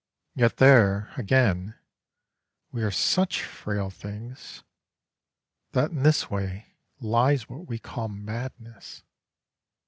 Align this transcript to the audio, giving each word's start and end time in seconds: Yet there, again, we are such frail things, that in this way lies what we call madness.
Yet 0.33 0.57
there, 0.57 1.11
again, 1.15 1.75
we 2.71 2.81
are 2.81 2.89
such 2.89 3.43
frail 3.43 3.91
things, 3.91 4.63
that 5.73 5.91
in 5.91 6.01
this 6.01 6.27
way 6.27 6.73
lies 6.99 7.47
what 7.47 7.67
we 7.67 7.77
call 7.77 8.07
madness. 8.09 9.03